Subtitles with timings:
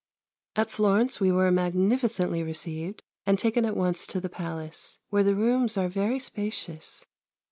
[0.55, 5.35] At Florence we were magnificently received, and taken at once to the Palace where the
[5.35, 7.05] rooms are very spacious.